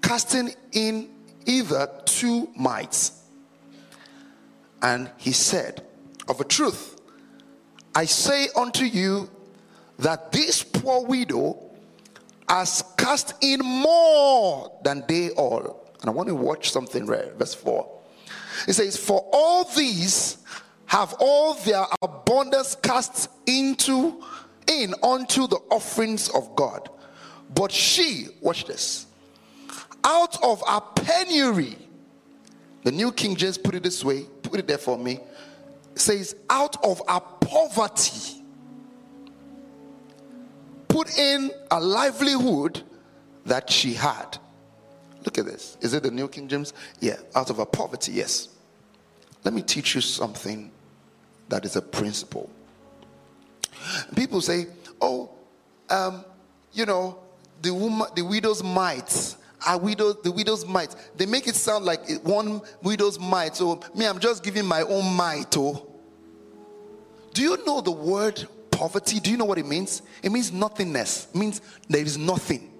casting 0.00 0.54
in 0.72 1.10
either 1.44 1.90
two 2.06 2.48
mites. 2.56 3.22
And 4.80 5.10
he 5.18 5.32
said, 5.32 5.84
Of 6.26 6.40
a 6.40 6.44
truth, 6.44 7.00
I 7.94 8.06
say 8.06 8.48
unto 8.56 8.84
you 8.84 9.28
that 9.98 10.32
this 10.32 10.62
poor 10.62 11.04
widow 11.04 11.67
has 12.48 12.82
cast 12.96 13.34
in 13.42 13.60
more 13.60 14.78
than 14.82 15.04
they 15.08 15.30
all. 15.30 15.86
And 16.00 16.08
I 16.08 16.12
want 16.12 16.28
to 16.28 16.34
watch 16.34 16.70
something 16.70 17.06
rare. 17.06 17.32
Verse 17.36 17.54
4. 17.54 17.98
It 18.66 18.72
says, 18.74 18.96
For 18.96 19.28
all 19.32 19.64
these 19.64 20.38
have 20.86 21.14
all 21.18 21.54
their 21.54 21.84
abundance 22.02 22.74
cast 22.76 23.30
into 23.46 24.22
in 24.66 24.94
unto 25.02 25.46
the 25.46 25.58
offerings 25.70 26.28
of 26.30 26.54
God. 26.56 26.88
But 27.54 27.72
she, 27.72 28.28
watch 28.40 28.64
this, 28.66 29.06
out 30.04 30.42
of 30.42 30.62
a 30.68 30.80
penury, 30.80 31.76
the 32.84 32.92
New 32.92 33.12
King 33.12 33.36
James 33.36 33.58
put 33.58 33.74
it 33.74 33.82
this 33.82 34.04
way, 34.04 34.24
put 34.42 34.60
it 34.60 34.66
there 34.66 34.78
for 34.78 34.98
me, 34.98 35.20
says, 35.94 36.36
out 36.48 36.82
of 36.84 37.02
a 37.08 37.20
poverty, 37.20 38.37
put 40.98 41.16
in 41.16 41.52
a 41.70 41.78
livelihood 41.78 42.82
that 43.46 43.70
she 43.70 43.94
had. 43.94 44.36
Look 45.24 45.38
at 45.38 45.44
this. 45.44 45.76
Is 45.80 45.94
it 45.94 46.02
the 46.02 46.10
New 46.10 46.26
King 46.26 46.48
James? 46.48 46.72
Yeah, 46.98 47.18
out 47.36 47.50
of 47.50 47.60
a 47.60 47.66
poverty, 47.66 48.10
yes. 48.12 48.48
Let 49.44 49.54
me 49.54 49.62
teach 49.62 49.94
you 49.94 50.00
something 50.00 50.72
that 51.50 51.64
is 51.64 51.76
a 51.76 51.82
principle. 51.82 52.50
People 54.16 54.40
say, 54.40 54.66
oh, 55.00 55.30
um, 55.88 56.24
you 56.72 56.84
know, 56.84 57.20
the 57.62 57.72
woman, 57.72 58.08
the 58.16 58.22
widow's 58.22 58.64
mites 58.64 59.36
are 59.64 59.78
widows, 59.78 60.16
the 60.24 60.32
widow's 60.32 60.66
mite. 60.66 60.96
They 61.16 61.26
make 61.26 61.46
it 61.46 61.54
sound 61.54 61.84
like 61.84 62.10
one 62.24 62.60
widow's 62.82 63.20
mite. 63.20 63.54
So 63.54 63.80
me, 63.94 64.04
I'm 64.04 64.18
just 64.18 64.42
giving 64.42 64.66
my 64.66 64.82
own 64.82 65.14
mite. 65.14 65.56
Oh. 65.56 65.86
Do 67.34 67.42
you 67.42 67.64
know 67.64 67.80
the 67.80 67.92
word 67.92 68.48
poverty? 68.78 69.18
Do 69.18 69.30
you 69.32 69.36
know 69.36 69.44
what 69.44 69.58
it 69.58 69.66
means? 69.66 70.02
It 70.22 70.30
means 70.30 70.52
nothingness. 70.52 71.26
It 71.34 71.36
means 71.36 71.60
there 71.88 72.00
is 72.00 72.16
nothing. 72.16 72.70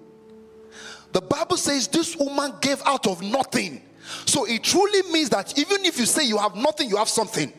The 1.11 1.19
Bible 1.19 1.57
says 1.57 1.89
this 1.89 2.15
woman 2.15 2.53
gave 2.61 2.81
out 2.85 3.05
of 3.05 3.21
nothing. 3.21 3.81
So 4.25 4.45
it 4.45 4.63
truly 4.63 5.11
means 5.11 5.29
that 5.29 5.57
even 5.59 5.83
if 5.83 5.99
you 5.99 6.05
say 6.05 6.23
you 6.23 6.37
have 6.37 6.55
nothing, 6.55 6.89
you 6.89 6.95
have 6.95 7.09
something. 7.09 7.51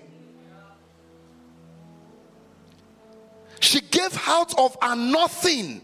She 3.61 3.82
gave 3.82 4.18
out 4.26 4.59
of 4.59 4.76
a 4.80 4.97
nothing. 4.97 5.82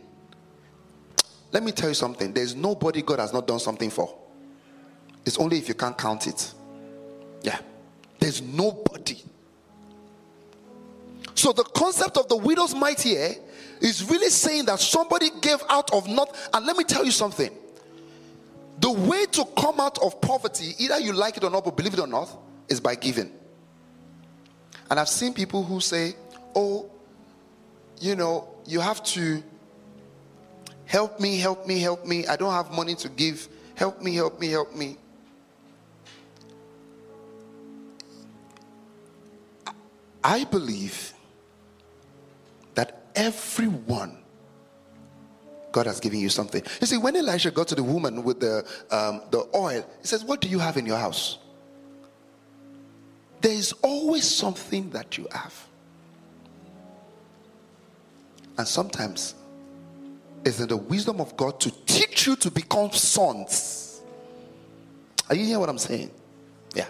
Let 1.52 1.62
me 1.62 1.72
tell 1.72 1.90
you 1.90 1.94
something. 1.94 2.32
There's 2.32 2.54
nobody 2.54 3.02
God 3.02 3.18
has 3.18 3.34
not 3.34 3.46
done 3.46 3.58
something 3.58 3.90
for. 3.90 4.16
It's 5.26 5.38
only 5.38 5.58
if 5.58 5.68
you 5.68 5.74
can't 5.74 5.96
count 5.96 6.26
it. 6.26 6.54
Yeah. 7.42 7.58
There's 8.18 8.40
nobody. 8.40 9.22
So 11.36 11.52
the 11.52 11.64
concept 11.64 12.16
of 12.16 12.28
the 12.28 12.36
widow's 12.36 12.74
mite 12.74 13.02
here 13.02 13.34
is 13.80 14.02
really 14.04 14.30
saying 14.30 14.64
that 14.64 14.80
somebody 14.80 15.28
gave 15.42 15.62
out 15.68 15.92
of 15.92 16.08
not. 16.08 16.34
And 16.52 16.64
let 16.64 16.76
me 16.78 16.82
tell 16.82 17.04
you 17.04 17.10
something. 17.10 17.50
The 18.80 18.90
way 18.90 19.26
to 19.26 19.44
come 19.56 19.78
out 19.78 19.98
of 19.98 20.20
poverty, 20.20 20.74
either 20.78 20.98
you 20.98 21.12
like 21.12 21.36
it 21.36 21.44
or 21.44 21.50
not, 21.50 21.64
but 21.64 21.76
believe 21.76 21.92
it 21.92 22.00
or 22.00 22.06
not, 22.06 22.34
is 22.68 22.80
by 22.80 22.94
giving. 22.94 23.30
And 24.90 24.98
I've 24.98 25.10
seen 25.10 25.34
people 25.34 25.62
who 25.62 25.78
say, 25.78 26.14
Oh, 26.54 26.90
you 28.00 28.16
know, 28.16 28.48
you 28.64 28.80
have 28.80 29.02
to 29.04 29.42
help 30.86 31.20
me, 31.20 31.38
help 31.38 31.66
me, 31.66 31.78
help 31.80 32.06
me. 32.06 32.26
I 32.26 32.36
don't 32.36 32.52
have 32.52 32.72
money 32.72 32.94
to 32.94 33.10
give. 33.10 33.46
Help 33.74 34.00
me, 34.00 34.14
help 34.14 34.40
me, 34.40 34.48
help 34.48 34.74
me. 34.74 34.96
I 40.24 40.44
believe 40.44 41.12
everyone 43.16 44.18
God 45.72 45.86
has 45.86 46.00
given 46.00 46.20
you 46.20 46.30
something. 46.30 46.62
You 46.80 46.86
see, 46.86 46.96
when 46.96 47.16
Elisha 47.16 47.50
got 47.50 47.68
to 47.68 47.74
the 47.74 47.82
woman 47.82 48.22
with 48.22 48.40
the 48.40 48.64
um, 48.90 49.22
the 49.30 49.46
oil, 49.54 49.84
he 50.00 50.06
says, 50.06 50.24
"What 50.24 50.40
do 50.40 50.48
you 50.48 50.58
have 50.58 50.76
in 50.76 50.86
your 50.86 50.96
house?" 50.96 51.38
There 53.42 53.52
is 53.52 53.72
always 53.82 54.24
something 54.24 54.90
that 54.90 55.18
you 55.18 55.28
have. 55.30 55.54
And 58.58 58.66
sometimes 58.66 59.34
it's 60.44 60.60
in 60.60 60.68
the 60.68 60.76
wisdom 60.76 61.20
of 61.20 61.36
God 61.36 61.60
to 61.60 61.70
teach 61.84 62.26
you 62.26 62.36
to 62.36 62.50
become 62.50 62.90
sons. 62.92 64.00
Are 65.28 65.34
you 65.34 65.44
hearing 65.44 65.60
what 65.60 65.68
I'm 65.68 65.78
saying? 65.78 66.10
Yeah. 66.74 66.88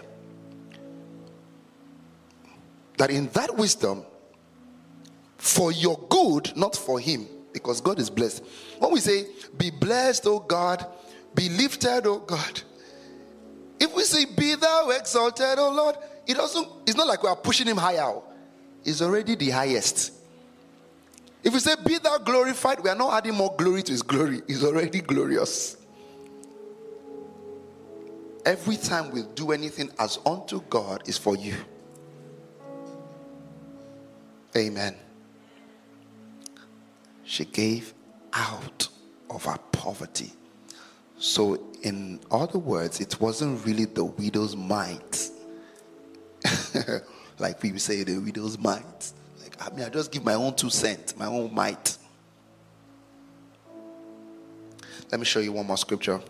That 2.97 3.09
in 3.09 3.27
that 3.33 3.55
wisdom, 3.57 4.05
for 5.37 5.71
your 5.71 5.97
good, 6.09 6.55
not 6.55 6.75
for 6.75 6.99
him, 6.99 7.27
because 7.53 7.81
God 7.81 7.99
is 7.99 8.09
blessed. 8.09 8.43
When 8.79 8.91
we 8.91 8.99
say, 8.99 9.27
Be 9.57 9.69
blessed, 9.71 10.27
oh 10.27 10.39
God, 10.39 10.85
be 11.33 11.49
lifted, 11.49 12.01
oh 12.05 12.19
God. 12.19 12.61
If 13.79 13.95
we 13.95 14.03
say, 14.03 14.25
Be 14.25 14.55
thou 14.55 14.89
exalted, 14.89 15.59
oh 15.59 15.71
Lord, 15.71 15.95
it 16.25 16.37
also 16.37 16.77
it's 16.85 16.97
not 16.97 17.07
like 17.07 17.23
we 17.23 17.29
are 17.29 17.35
pushing 17.35 17.67
him 17.67 17.77
higher. 17.77 18.13
He's 18.83 19.01
already 19.01 19.35
the 19.35 19.49
highest. 19.49 20.13
If 21.43 21.53
we 21.53 21.59
say, 21.59 21.75
Be 21.85 21.97
thou 21.99 22.17
glorified, 22.17 22.83
we 22.83 22.89
are 22.89 22.95
not 22.95 23.13
adding 23.13 23.35
more 23.35 23.55
glory 23.57 23.83
to 23.83 23.91
his 23.91 24.01
glory. 24.01 24.41
He's 24.47 24.63
already 24.63 25.01
glorious. 25.01 25.77
Every 28.45 28.77
time 28.77 29.11
we 29.11 29.23
do 29.35 29.51
anything 29.51 29.91
as 29.99 30.19
unto 30.25 30.61
God 30.69 31.03
is 31.05 31.17
for 31.17 31.35
you. 31.35 31.55
Amen. 34.55 34.95
She 37.27 37.43
gave 37.43 37.93
out 38.31 38.87
of 39.29 39.43
her 39.43 39.57
poverty. 39.73 40.31
So, 41.19 41.61
in 41.81 42.21
other 42.31 42.57
words, 42.57 43.01
it 43.01 43.19
wasn't 43.19 43.65
really 43.65 43.83
the 43.83 44.05
widow's 44.05 44.55
mite. 44.55 45.29
like 47.39 47.59
people 47.59 47.79
say, 47.79 48.03
the 48.03 48.17
widow's 48.19 48.57
mite. 48.57 49.11
Like, 49.43 49.61
I 49.61 49.75
mean, 49.75 49.85
I 49.85 49.89
just 49.89 50.09
give 50.09 50.23
my 50.23 50.35
own 50.35 50.55
two 50.55 50.69
cents, 50.69 51.17
my 51.17 51.25
own 51.25 51.53
mite. 51.53 51.97
Let 55.11 55.19
me 55.19 55.25
show 55.25 55.41
you 55.41 55.51
one 55.51 55.67
more 55.67 55.77
scripture. 55.77 56.21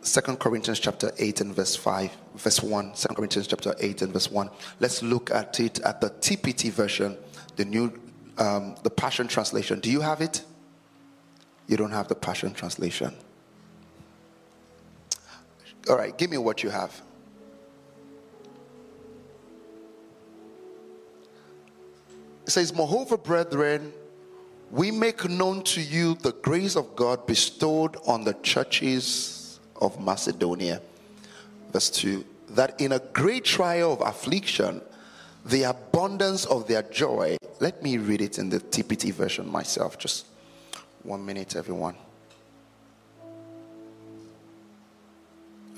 Second 0.00 0.38
Corinthians 0.38 0.80
chapter 0.80 1.12
8 1.18 1.42
and 1.42 1.54
verse 1.54 1.76
5, 1.76 2.10
verse 2.36 2.62
1. 2.62 2.94
Second 2.94 3.16
Corinthians 3.16 3.46
chapter 3.46 3.74
8 3.78 4.00
and 4.00 4.12
verse 4.14 4.30
1. 4.30 4.48
Let's 4.78 5.02
look 5.02 5.30
at 5.30 5.60
it 5.60 5.78
at 5.80 6.00
the 6.00 6.08
TPT 6.08 6.70
version, 6.70 7.18
the 7.56 7.66
new, 7.66 7.92
um, 8.40 8.74
the 8.82 8.90
Passion 8.90 9.28
Translation. 9.28 9.80
Do 9.80 9.90
you 9.90 10.00
have 10.00 10.20
it? 10.20 10.42
You 11.66 11.76
don't 11.76 11.92
have 11.92 12.08
the 12.08 12.14
Passion 12.14 12.52
Translation. 12.52 13.14
All 15.88 15.96
right, 15.96 16.16
give 16.16 16.30
me 16.30 16.38
what 16.38 16.62
you 16.62 16.70
have. 16.70 17.00
It 22.46 22.50
says, 22.50 22.74
Moreover, 22.74 23.16
brethren, 23.16 23.92
we 24.70 24.90
make 24.90 25.28
known 25.28 25.62
to 25.64 25.80
you 25.80 26.14
the 26.14 26.32
grace 26.32 26.76
of 26.76 26.96
God 26.96 27.26
bestowed 27.26 27.96
on 28.06 28.24
the 28.24 28.34
churches 28.42 29.60
of 29.80 30.00
Macedonia. 30.00 30.82
Verse 31.72 31.90
2 31.90 32.24
that 32.50 32.80
in 32.80 32.92
a 32.92 32.98
great 32.98 33.44
trial 33.44 33.92
of 33.92 34.00
affliction, 34.00 34.82
the 35.44 35.64
abundance 35.64 36.44
of 36.46 36.66
their 36.66 36.82
joy. 36.82 37.36
Let 37.60 37.82
me 37.82 37.98
read 37.98 38.22
it 38.22 38.38
in 38.38 38.48
the 38.48 38.58
TPT 38.58 39.12
version 39.12 39.46
myself. 39.50 39.98
Just 39.98 40.26
one 41.02 41.24
minute, 41.24 41.56
everyone. 41.56 41.94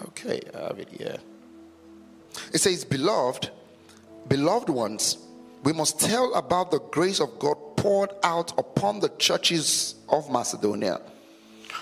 Okay, 0.01 0.41
I 0.55 0.59
have 0.59 0.79
it 0.79 0.89
here. 0.89 1.19
It 2.55 2.59
says, 2.59 2.85
Beloved, 2.85 3.51
beloved 4.29 4.69
ones, 4.69 5.19
we 5.65 5.73
must 5.73 5.99
tell 6.01 6.33
about 6.35 6.71
the 6.71 6.79
grace 6.79 7.21
of 7.21 7.39
God 7.41 7.57
poured 7.77 8.11
out 8.23 8.57
upon 8.59 9.01
the 9.01 9.09
churches 9.19 9.97
of 10.09 10.31
Macedonia. 10.31 11.01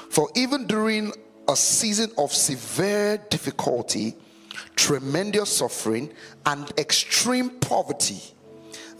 For 0.09 0.30
even 0.35 0.66
during 0.66 1.12
a 1.47 1.57
season 1.57 2.11
of 2.16 2.33
severe 2.33 3.19
difficulty, 3.28 4.16
tremendous 4.76 5.59
suffering, 5.59 6.12
and 6.47 6.73
extreme 6.78 7.50
poverty, 7.61 8.21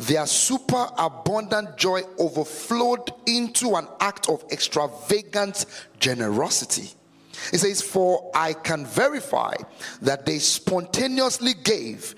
their 0.01 0.27
super 0.27 0.87
abundant 0.97 1.77
joy 1.77 2.03
overflowed 2.19 3.13
into 3.27 3.75
an 3.77 3.87
act 4.01 4.29
of 4.29 4.45
extravagant 4.51 5.67
generosity. 5.99 6.91
It 7.53 7.59
says, 7.59 7.83
For 7.83 8.31
I 8.35 8.55
can 8.55 8.87
verify 8.87 9.55
that 10.03 10.27
they 10.27 10.39
spontaneously 10.39 11.55
gave, 11.55 12.15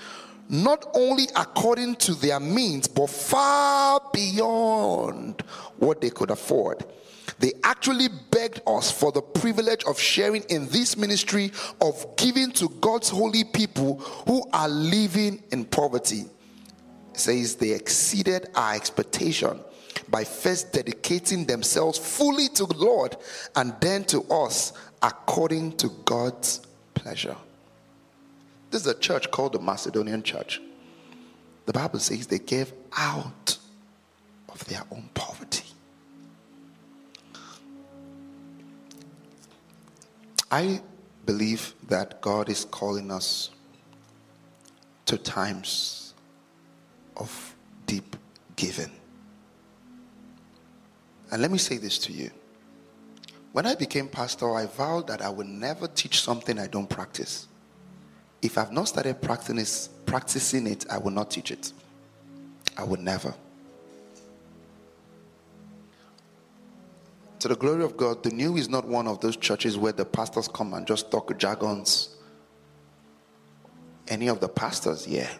not 0.49 0.87
only 0.95 1.25
according 1.37 1.97
to 1.97 2.15
their 2.15 2.41
means, 2.41 2.89
but 2.89 3.11
far 3.11 4.01
beyond 4.12 5.43
what 5.79 6.01
they 6.01 6.11
could 6.11 6.31
afford 6.31 6.85
they 7.39 7.53
actually 7.65 8.09
begged 8.31 8.61
us 8.66 8.90
for 8.90 9.11
the 9.11 9.21
privilege 9.21 9.83
of 9.85 9.99
sharing 9.99 10.42
in 10.45 10.68
this 10.68 10.97
ministry 10.97 11.51
of 11.81 12.16
giving 12.16 12.53
to 12.53 12.68
God's 12.81 13.09
holy 13.09 13.42
people 13.42 13.99
who 14.29 14.45
are 14.53 14.68
living 14.68 15.42
in 15.51 15.64
poverty. 15.64 16.27
Says 17.14 17.57
they 17.57 17.70
exceeded 17.70 18.48
our 18.55 18.75
expectation 18.75 19.61
by 20.09 20.25
first 20.25 20.72
dedicating 20.72 21.44
themselves 21.44 21.98
fully 21.98 22.48
to 22.48 22.66
the 22.66 22.77
Lord 22.77 23.16
and 23.57 23.75
then 23.81 24.05
to 24.05 24.22
us 24.31 24.72
according 25.03 25.77
to 25.79 25.88
God's 26.05 26.61
pleasure. 26.94 27.37
This 28.70 28.83
is 28.83 28.87
a 28.87 28.98
church 28.98 29.31
called 29.31 29.53
the 29.53 29.59
Macedonian 29.59 30.22
Church. 30.22 30.61
The 31.66 31.72
Bible 31.72 31.98
says 31.98 32.27
they 32.27 32.38
gave 32.38 32.72
out 32.96 33.59
of 34.48 34.64
their 34.66 34.83
own 34.90 35.09
poverty. 35.14 35.64
I 40.51 40.83
believe 41.25 41.75
that 41.88 42.20
God 42.20 42.48
is 42.48 42.64
calling 42.64 43.11
us 43.11 43.51
to 45.07 45.16
times 45.16 46.02
of 47.22 47.56
deep 47.87 48.16
giving. 48.56 48.90
And 51.30 51.40
let 51.40 51.50
me 51.50 51.58
say 51.58 51.78
this 51.78 51.98
to 51.98 52.12
you. 52.12 52.30
When 53.52 53.64
I 53.64 53.74
became 53.74 54.08
pastor, 54.08 54.54
I 54.54 54.66
vowed 54.66 55.06
that 55.06 55.22
I 55.22 55.28
would 55.28 55.46
never 55.46 55.87
teach 55.87 56.20
something 56.20 56.58
I 56.58 56.66
don't 56.66 56.88
practice. 56.88 57.46
If 58.42 58.58
I've 58.58 58.72
not 58.72 58.88
started 58.88 59.22
practicing 59.22 60.66
it, 60.66 60.85
I 60.90 60.98
will 60.98 61.12
not 61.12 61.30
teach 61.30 61.50
it. 61.50 61.72
I 62.76 62.85
would 62.85 63.00
never. 63.00 63.32
To 67.38 67.48
the 67.48 67.56
glory 67.56 67.85
of 67.85 67.96
God, 67.96 68.22
the 68.22 68.30
new 68.30 68.56
is 68.56 68.68
not 68.68 68.87
one 68.87 69.06
of 69.06 69.20
those 69.20 69.37
churches 69.37 69.78
where 69.78 69.92
the 69.92 70.04
pastors 70.04 70.48
come 70.48 70.74
and 70.74 70.87
just 70.87 71.11
talk 71.11 71.37
jargons. 71.38 72.16
Any 74.08 74.28
of 74.28 74.40
the 74.40 74.48
pastors, 74.48 75.06
yeah. 75.06 75.30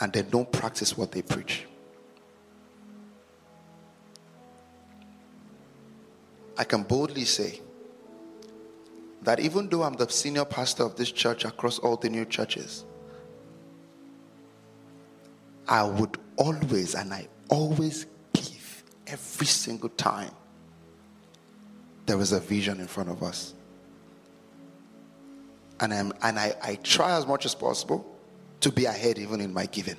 And 0.00 0.12
they 0.12 0.22
don't 0.22 0.50
practice 0.52 0.96
what 0.96 1.12
they 1.12 1.22
preach. 1.22 1.64
I 6.58 6.64
can 6.64 6.82
boldly 6.82 7.24
say 7.24 7.60
that 9.22 9.40
even 9.40 9.68
though 9.68 9.82
I'm 9.82 9.94
the 9.94 10.08
senior 10.08 10.44
pastor 10.44 10.84
of 10.84 10.96
this 10.96 11.10
church 11.10 11.44
across 11.44 11.78
all 11.78 11.96
the 11.96 12.08
new 12.08 12.24
churches, 12.24 12.84
I 15.68 15.82
would 15.84 16.16
always 16.36 16.94
and 16.94 17.12
I 17.12 17.28
always 17.48 18.06
give 18.32 18.84
every 19.06 19.46
single 19.46 19.88
time 19.90 20.30
there 22.06 22.20
is 22.20 22.32
a 22.32 22.40
vision 22.40 22.80
in 22.80 22.86
front 22.86 23.08
of 23.10 23.22
us. 23.22 23.54
And, 25.80 25.92
I'm, 25.92 26.12
and 26.22 26.38
I, 26.38 26.54
I 26.62 26.74
try 26.76 27.16
as 27.16 27.26
much 27.26 27.44
as 27.44 27.54
possible 27.54 28.15
to 28.60 28.72
be 28.72 28.84
ahead 28.84 29.18
even 29.18 29.40
in 29.40 29.52
my 29.52 29.66
giving. 29.66 29.96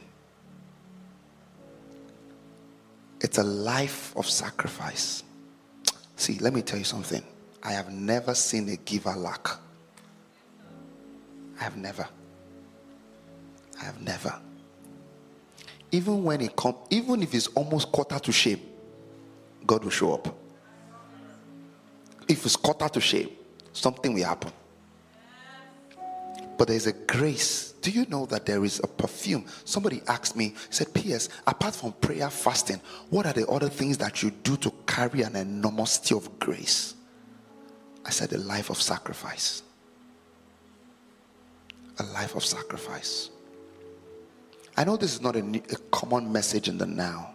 It's 3.20 3.38
a 3.38 3.44
life 3.44 4.16
of 4.16 4.30
sacrifice. 4.30 5.24
See, 6.16 6.38
let 6.40 6.54
me 6.54 6.62
tell 6.62 6.80
you 6.80 6.86
something. 6.86 7.24
I 7.64 7.72
have 7.72 7.92
never 7.92 8.34
seen 8.34 8.70
a 8.70 8.76
giver 8.78 9.14
lack. 9.14 9.48
I 11.60 11.64
have 11.64 11.78
never. 11.78 12.08
I 13.80 13.86
have 13.86 14.02
never. 14.02 14.40
Even 15.92 16.24
when 16.24 16.42
it 16.42 16.56
comes, 16.56 16.76
even 16.90 17.24
if 17.24 17.34
it's 17.34 17.48
almost 17.48 17.92
quarter 17.92 18.20
to 18.20 18.32
shame, 18.32 18.62
God 19.66 19.84
will 19.84 19.92
show 19.92 20.14
up. 20.14 20.36
If 22.28 22.46
it's 22.46 22.56
quarter 22.56 22.90
to 22.90 23.02
shame, 23.02 23.30
something 23.72 24.14
will 24.14 24.26
happen. 24.26 24.52
But 26.58 26.70
there's 26.70 26.88
a 26.88 26.94
grace. 26.94 27.74
Do 27.82 27.92
you 27.92 28.06
know 28.08 28.26
that 28.28 28.46
there 28.46 28.64
is 28.66 28.80
a 28.84 28.88
perfume? 28.88 29.46
Somebody 29.66 30.02
asked 30.08 30.36
me, 30.36 30.56
said, 30.70 30.94
P.S., 30.94 31.30
apart 31.46 31.76
from 31.76 31.94
prayer, 31.94 32.30
fasting, 32.30 32.82
what 33.10 33.26
are 33.26 33.34
the 33.34 33.48
other 33.48 33.70
things 33.70 33.98
that 34.00 34.24
you 34.24 34.32
do 34.32 34.58
to 34.58 34.72
carry 34.86 35.22
an 35.22 35.36
enormity 35.36 36.16
of 36.16 36.40
grace? 36.40 36.96
I 38.06 38.10
said, 38.10 38.34
a 38.34 38.38
life 38.38 38.70
of 38.70 38.82
sacrifice. 38.82 39.64
A 42.00 42.04
life 42.04 42.36
of 42.36 42.44
sacrifice. 42.44 43.30
I 44.76 44.84
know 44.84 44.98
this 44.98 45.14
is 45.14 45.22
not 45.22 45.36
a, 45.36 45.40
a 45.40 45.78
common 45.92 46.32
message 46.32 46.68
in 46.68 46.78
the 46.78 46.86
now 46.86 47.34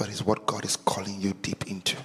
but 0.00 0.08
it's 0.08 0.24
what 0.24 0.46
God 0.46 0.64
is 0.64 0.76
calling 0.76 1.20
you 1.20 1.34
deep 1.42 1.70
into. 1.70 1.98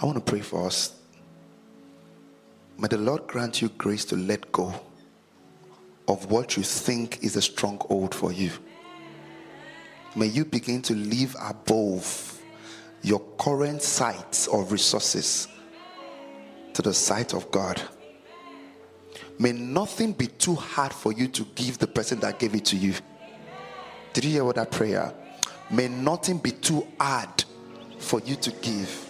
I 0.00 0.06
want 0.06 0.16
to 0.16 0.24
pray 0.24 0.40
for 0.40 0.66
us. 0.66 0.94
May 2.78 2.88
the 2.88 2.98
Lord 2.98 3.26
grant 3.26 3.60
you 3.60 3.68
grace 3.68 4.04
to 4.06 4.16
let 4.16 4.50
go 4.50 4.74
of 6.08 6.30
what 6.30 6.56
you 6.56 6.62
think 6.62 7.22
is 7.22 7.36
a 7.36 7.42
stronghold 7.42 8.14
for 8.14 8.32
you. 8.32 8.50
May 10.16 10.26
you 10.26 10.44
begin 10.44 10.82
to 10.82 10.94
live 10.94 11.36
above 11.40 12.40
your 13.02 13.20
current 13.38 13.82
sights 13.82 14.46
of 14.48 14.72
resources 14.72 15.46
to 16.72 16.82
the 16.82 16.94
sight 16.94 17.34
of 17.34 17.50
God 17.50 17.80
May 19.40 19.52
nothing 19.52 20.12
be 20.12 20.26
too 20.26 20.54
hard 20.54 20.92
for 20.92 21.14
you 21.14 21.26
to 21.28 21.46
give 21.54 21.78
the 21.78 21.86
person 21.86 22.20
that 22.20 22.38
gave 22.38 22.54
it 22.54 22.66
to 22.66 22.76
you. 22.76 22.92
Did 24.12 24.26
you 24.26 24.32
hear 24.32 24.44
what 24.44 24.56
that 24.56 24.70
prayer? 24.70 25.14
May 25.70 25.88
nothing 25.88 26.36
be 26.36 26.50
too 26.50 26.86
hard 27.00 27.42
for 27.98 28.20
you 28.20 28.36
to 28.36 28.50
give. 28.50 29.09